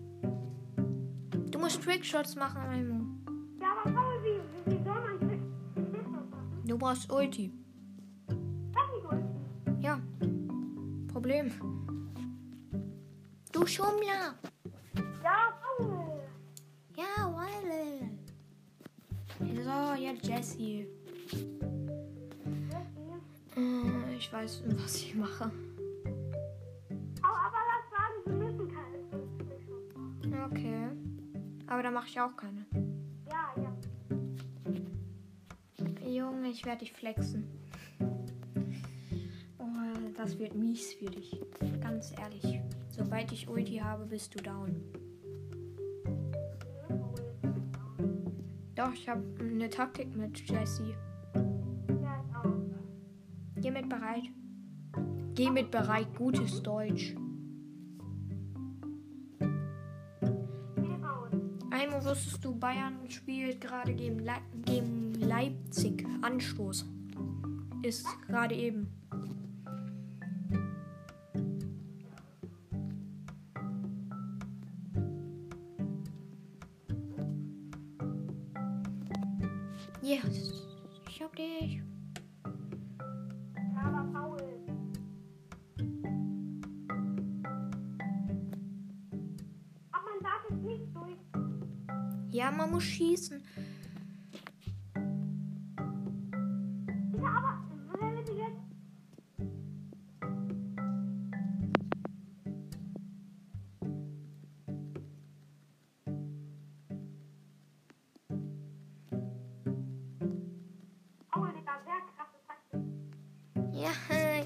[1.51, 3.01] Du musst Trickshots machen, Aimo.
[3.61, 5.41] Ja, aber Paul, wie, wie, soll man Trick-
[5.75, 6.63] Trickshots machen?
[6.67, 7.53] Du brauchst Ulti.
[9.81, 9.99] Ja.
[11.13, 11.51] Problem.
[13.53, 14.35] Du Schummler!
[20.13, 20.87] Jetzt Jessie.
[23.57, 25.51] Äh, Ich weiß, was ich mache.
[30.51, 30.89] Okay.
[31.67, 32.67] Aber da mache ich auch keine.
[33.31, 33.73] Ja, ja.
[36.09, 37.49] Junge, ich werde dich flexen.
[39.59, 39.65] Oh,
[40.17, 41.41] das wird mies für dich.
[41.81, 42.61] Ganz ehrlich.
[42.91, 44.75] Sobald ich Ulti habe, bist du down.
[48.81, 50.95] Doch, ich habe eine Taktik mit Jessie.
[52.33, 52.47] Auch.
[53.57, 54.23] Geh mit bereit.
[55.35, 56.07] Geh mit bereit.
[56.17, 57.15] Gutes Deutsch.
[61.71, 66.07] Einmal wusstest du, Bayern spielt gerade gegen, Le gegen Leipzig.
[66.23, 66.87] Anstoß.
[67.83, 68.89] Ist gerade eben.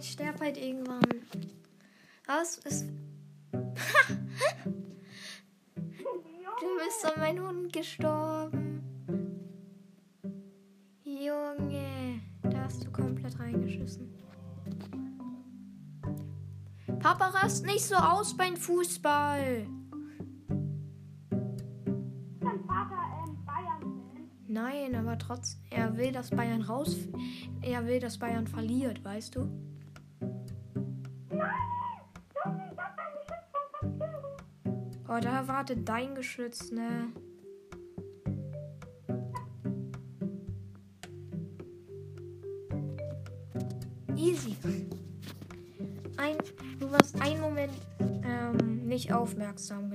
[0.04, 1.02] Ich sterbe halt irgendwann.
[2.26, 2.86] Was ist.
[6.60, 8.80] Du bist an meinen Hund gestorben.
[11.04, 14.14] Junge, da hast du komplett reingeschissen.
[17.00, 19.66] Papa rast nicht so aus beim Fußball.
[19.66, 19.88] Ähm.
[24.46, 26.96] Nein, aber trotzdem, er will, dass Bayern raus.
[27.60, 29.73] Er will, dass Bayern verliert, weißt du?
[35.14, 37.12] Oh, da wartet dein Geschütz, ne?
[44.16, 44.56] Easy.
[46.16, 46.36] Ein,
[46.80, 49.88] du warst einen Moment ähm, nicht aufmerksam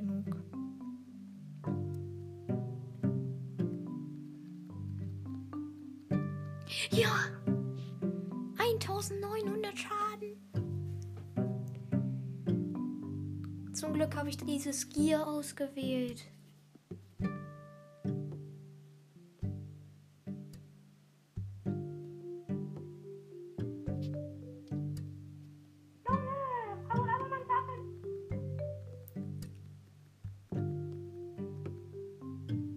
[14.70, 16.26] dieses Gear ausgewählt.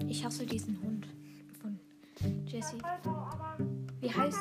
[0.09, 1.07] Ich hasse diesen Hund
[1.61, 1.79] von
[2.47, 2.79] Jesse.
[4.01, 4.39] Wie heißt.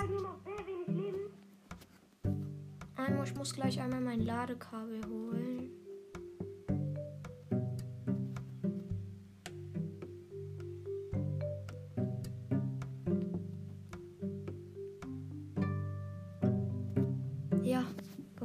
[2.96, 5.21] Einmal, ich muss gleich einmal mein Ladekabel holen.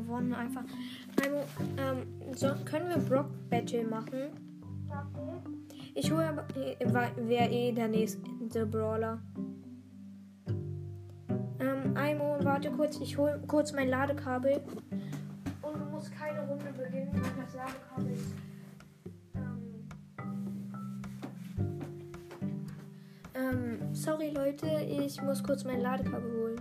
[0.07, 0.63] Gewonnen einfach.
[1.25, 4.31] Ähm, so, können wir Brock Battle machen?
[5.95, 6.47] Ich hole aber.
[7.17, 9.19] Wäre eh der nächste Brawler.
[11.59, 13.01] Ähm, Aimo, warte kurz.
[13.01, 14.61] Ich hole kurz mein Ladekabel.
[15.63, 18.35] Und du musst keine Runde beginnen, weil das Ladekabel ist.
[19.35, 19.89] Ähm,
[23.35, 26.56] ähm, sorry Leute, ich muss kurz mein Ladekabel holen.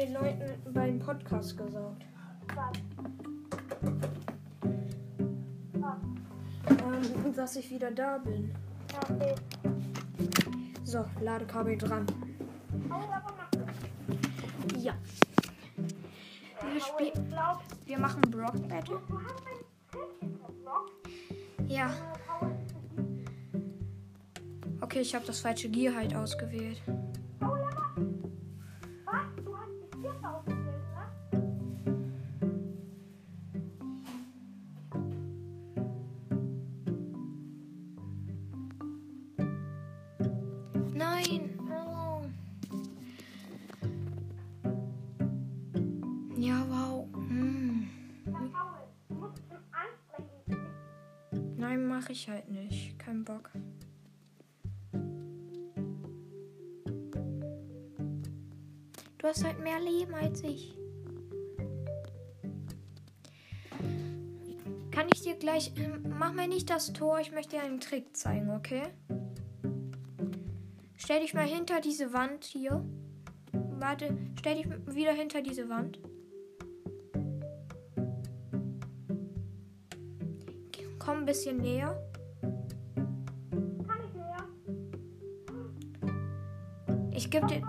[0.00, 2.02] Den Leuten beim Podcast gesagt.
[6.68, 8.54] Ähm, dass ich wieder da bin.
[9.10, 9.34] Okay.
[10.84, 12.06] So, Ladekabel dran.
[14.78, 14.94] Ja.
[16.98, 17.12] Wir,
[17.84, 19.00] wir machen Brock Battle.
[21.68, 21.90] Ja.
[24.80, 26.80] Okay, ich habe das falsche Gear halt ausgewählt.
[52.20, 52.98] Ich halt nicht.
[52.98, 53.50] Kein Bock.
[59.16, 60.76] Du hast halt mehr Leben als ich.
[64.90, 65.72] Kann ich dir gleich.
[65.76, 68.82] ähm, Mach mir nicht das Tor, ich möchte dir einen Trick zeigen, okay?
[70.96, 72.84] Stell dich mal hinter diese Wand hier.
[73.52, 75.98] Warte, stell dich wieder hinter diese Wand.
[80.98, 82.09] Komm ein bisschen näher.
[87.30, 87.62] Gebe dir.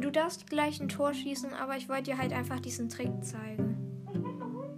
[0.00, 3.76] Du darfst gleich ein Tor schießen, aber ich wollte dir halt einfach diesen Trick zeigen.
[4.06, 4.70] Ich bin zu 100%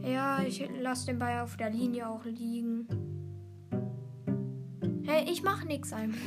[0.00, 0.08] sicher.
[0.08, 2.86] Ja, ich lasse den Ball auf der Linie auch liegen.
[5.04, 6.18] Hey, ich mach nix einfach.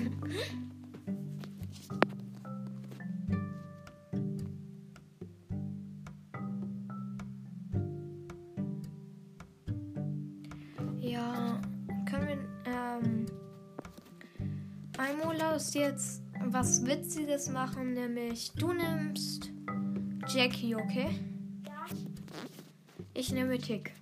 [17.36, 19.51] Was Witziges machen, nämlich du nimmst
[20.27, 21.19] Jackie, okay?
[21.65, 21.86] Ja,
[23.13, 23.93] Ich nehme Tick.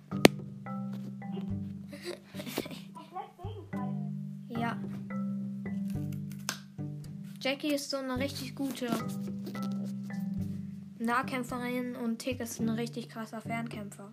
[4.48, 4.78] Ja.
[7.40, 8.88] Jackie ist so eine richtig gute
[10.98, 14.12] Nahkämpferin und Tick ist ein richtig krasser Fernkämpfer.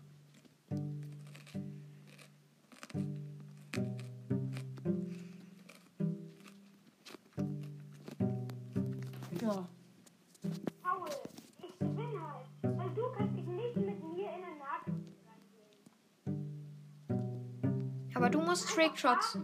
[18.82, 19.38] Trickshots.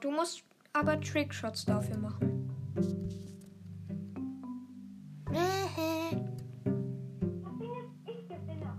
[0.00, 2.48] Du musst aber Trickshots dafür machen.
[5.26, 5.42] Das
[7.58, 8.70] Ding ist, ich gewinne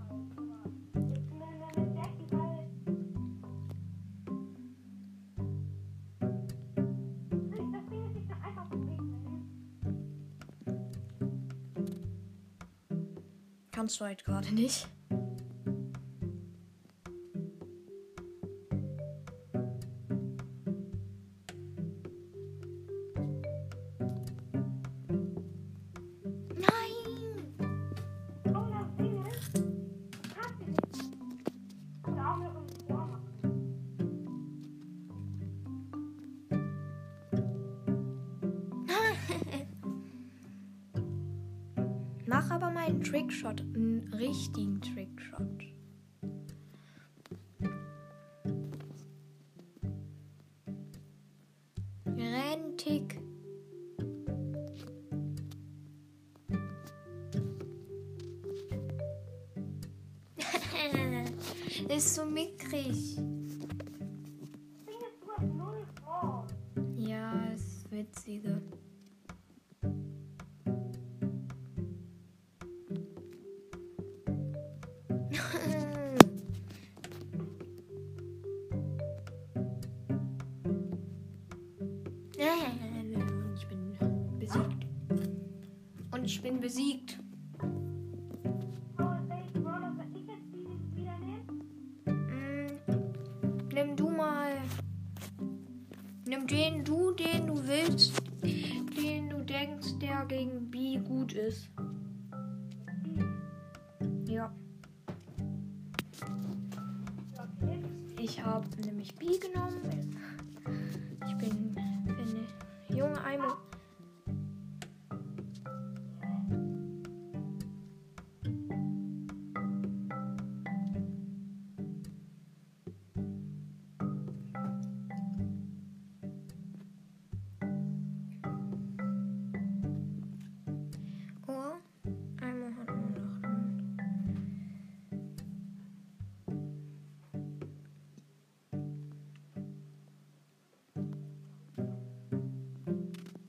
[43.46, 43.60] Trickshot.
[43.60, 45.75] Einen richtigen Trickshot.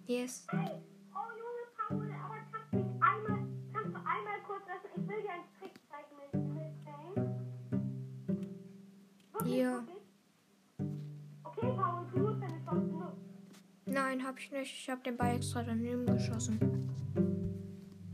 [0.07, 0.45] Yes.
[0.51, 0.71] Hey,
[1.13, 4.87] oh Junge Paul, aber kannst du mich einmal, kannst du einmal kurz lassen?
[4.95, 6.31] Ich will dir einen Trick zeigen mit.
[9.33, 9.73] Wirklich, Ja.
[9.73, 10.03] wirklich?
[11.43, 13.25] Okay, Paul, du musst deine Chance nutzen.
[13.85, 14.73] Nein, hab ich nicht.
[14.73, 16.57] Ich hab den Ball extra daneben geschossen.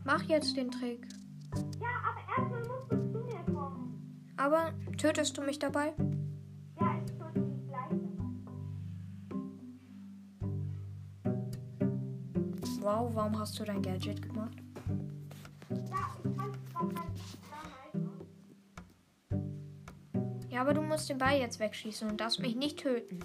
[0.04, 1.06] Mach jetzt den Trick.
[1.80, 4.34] Ja, aber erstmal musst du zu mir kommen.
[4.38, 5.94] Aber tötest du mich dabei?
[12.94, 14.56] Wow, warum hast du dein Gadget gemacht?
[20.48, 23.18] Ja, aber du musst den Ball jetzt wegschießen und darfst mich nicht töten.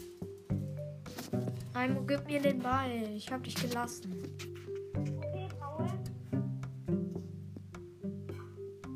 [1.75, 3.11] Aimo, gib mir den Ball.
[3.15, 4.23] Ich hab dich gelassen.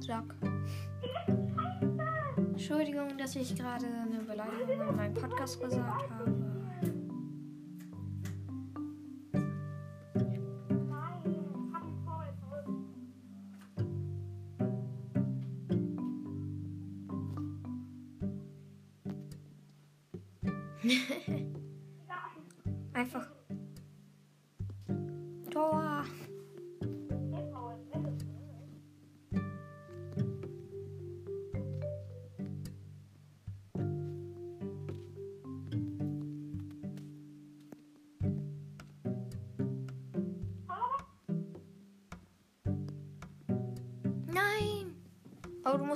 [0.00, 0.34] Sag.
[2.38, 6.51] Entschuldigung, dass ich gerade eine Beleidigung in meinem Podcast gesagt habe.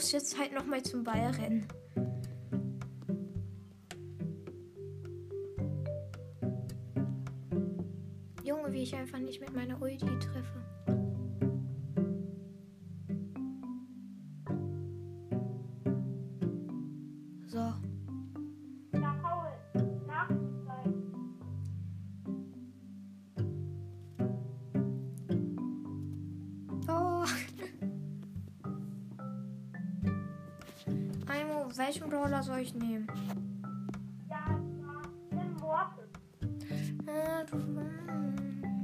[0.07, 1.67] Musst jetzt halt nochmal zum Ball rennen.
[8.45, 10.66] Junge, wie ich einfach nicht mit meiner Ulti treffe.
[32.37, 33.07] Brawler soll ich nehmen?
[34.29, 36.05] Ja, ja, nimm Mortis.
[37.07, 37.57] Ah, du.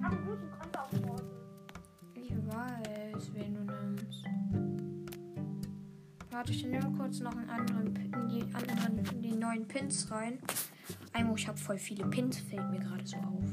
[0.03, 1.27] Hab einen guten Konter auf Mortis.
[2.15, 4.25] Ich weiß, wen du nimmst.
[6.31, 7.95] Warte, ich nehme kurz noch einen anderen,
[8.31, 10.39] die anderen, die neuen Pins rein.
[11.13, 13.45] Aimo, ich habe voll viele Pins, fällt mir gerade so auf.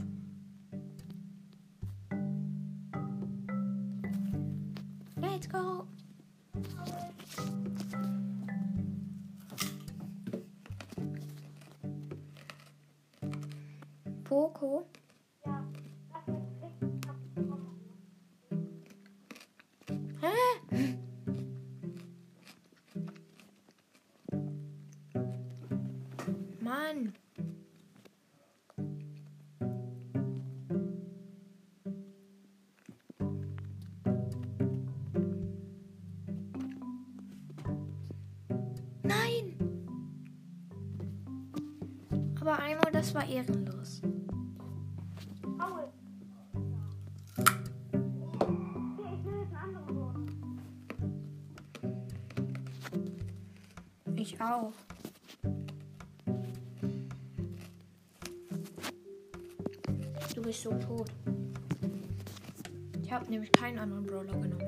[5.18, 5.86] Let's go.
[15.46, 15.66] Ja.
[20.22, 20.34] Hä?
[26.62, 27.14] Mann.
[39.04, 39.58] Nein.
[42.40, 44.02] Aber einmal, das war ehrenlos.
[54.50, 54.74] Auch.
[60.34, 61.12] Du bist so tot.
[63.04, 64.64] Ich habe nämlich keinen anderen Brawler genommen.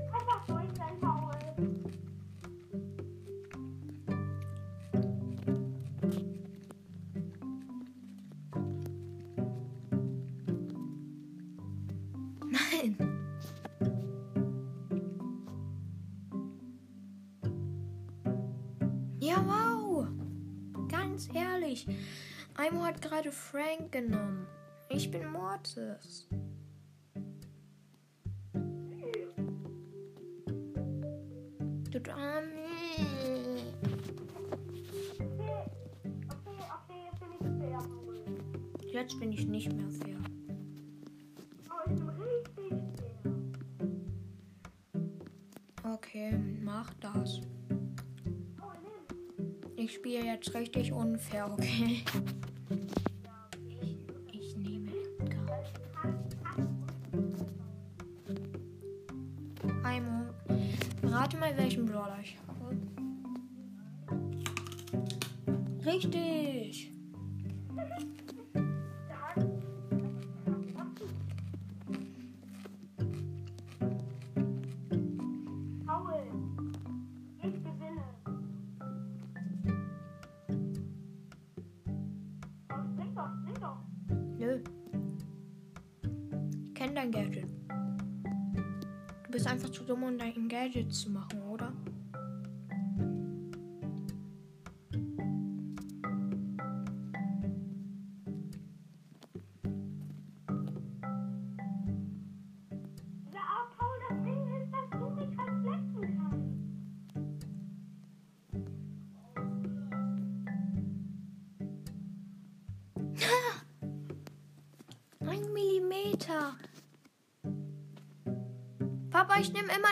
[23.32, 24.46] Gerade Frank genommen.
[24.90, 26.28] Ich bin Mortis.
[31.90, 32.12] Du okay,
[38.92, 40.18] jetzt bin ich nicht mehr fair.
[45.84, 47.42] Okay, mach das.
[49.76, 52.04] Ich spiele jetzt richtig unfair, okay?
[61.32, 62.78] Rate mal, welchen Brawler ich habe.
[65.86, 66.91] Richtig.
[90.62, 91.42] Dumm, um dein Gadget zu machen,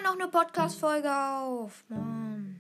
[0.10, 1.84] noch eine Podcast-Folge auf.
[1.90, 2.60] Mann.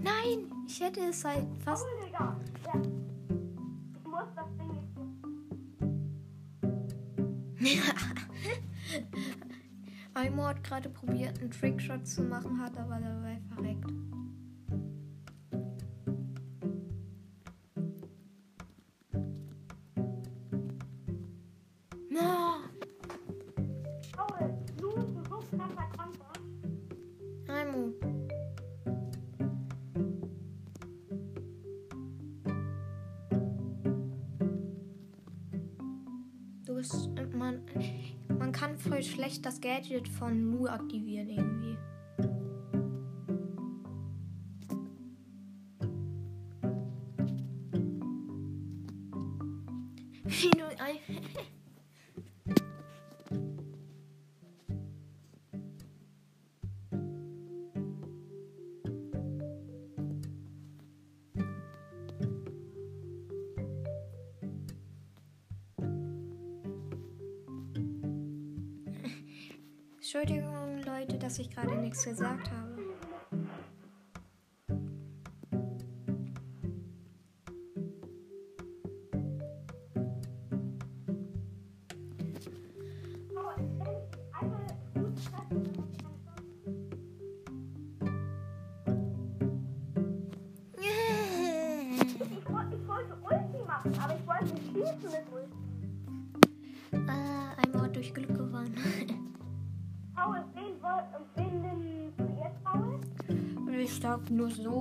[0.00, 1.86] Nein, ich hätte es halt fast.
[10.62, 13.90] Gerade probiert, einen Trickshot zu machen, hat aber dabei verreckt.
[39.04, 41.71] Schlecht das Gadget von Lu aktivieren irgendwie.
[71.32, 72.71] Dass ich gerade nichts gesagt habe.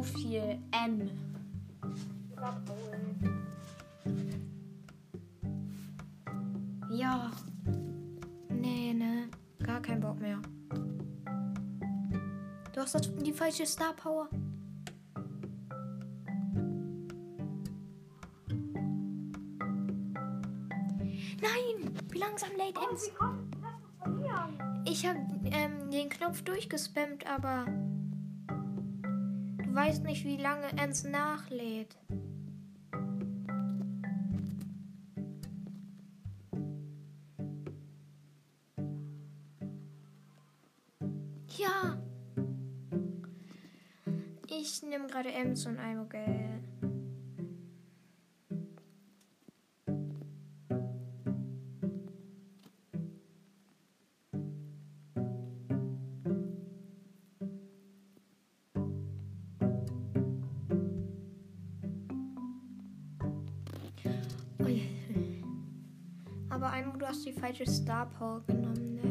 [0.01, 1.09] So viel M.
[6.89, 7.31] Ja.
[8.49, 9.29] Nee, ne.
[9.63, 10.39] Gar kein Bock mehr.
[12.73, 14.27] Du hast die falsche Star Power.
[21.41, 21.93] Nein!
[22.09, 23.11] Wie langsam lädt Paul, Ems?
[24.85, 27.65] Ich habe ähm, den Knopf durchgespammt, aber
[29.71, 31.95] du weißt nicht, wie lange Ems nachlädt.
[41.57, 41.97] Ja.
[44.47, 46.50] Ich nehme gerade Ems und Eimogel.
[67.41, 69.01] falsche Star Power genommen, ne?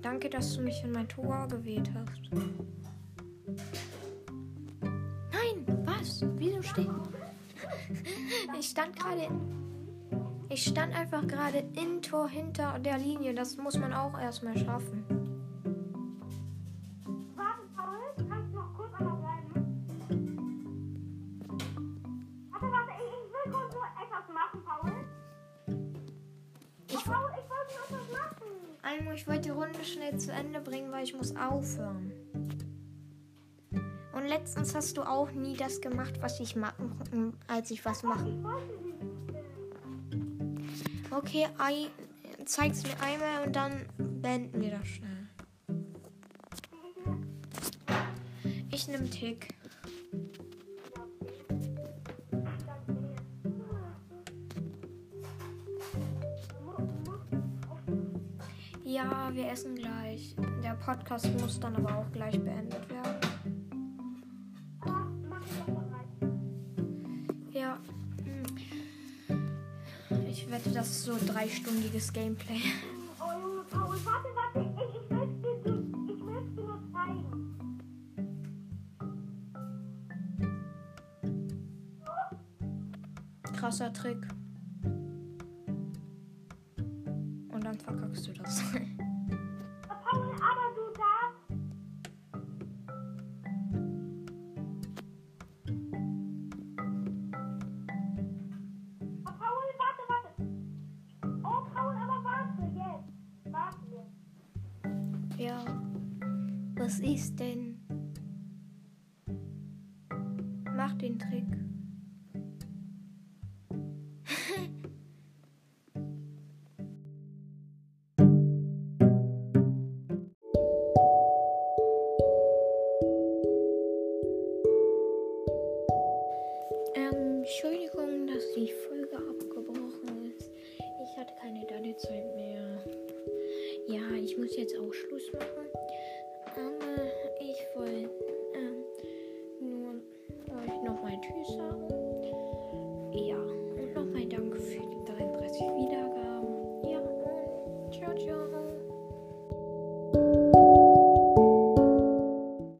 [0.00, 2.30] Danke, dass du mich in mein Tor gewählt hast.
[8.72, 9.28] Stand gerade.
[10.48, 13.34] Ich stand einfach gerade in Tor hinter der Linie.
[13.34, 15.04] Das muss man auch erstmal schaffen.
[17.36, 20.08] Warte, Paul, kannst du noch kurz einmal bleiben?
[22.50, 24.92] Warte, warte, ich, ich will kurz nur etwas machen, Paul.
[26.88, 28.48] Ich, Paul, ich wollte noch etwas machen.
[28.82, 32.11] Almo, ich wollte die Runde schnell zu Ende bringen, weil ich muss aufhören.
[34.42, 38.44] Letztens hast du auch nie das gemacht, was ich machen, als ich was nicht.
[41.12, 41.86] Okay, ei,
[42.44, 43.86] zeig's mir einmal und dann
[44.20, 45.28] beenden wir das schnell.
[48.72, 49.54] Ich nehme Tick.
[58.82, 60.34] Ja, wir essen gleich.
[60.64, 63.31] Der Podcast muss dann aber auch gleich beendet werden.
[70.52, 72.60] Wette, das ist so dreistündiges Gameplay.
[73.18, 73.64] Oh Junge,